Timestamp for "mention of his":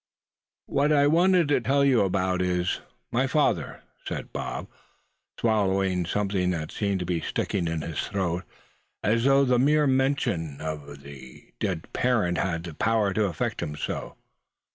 9.85-11.41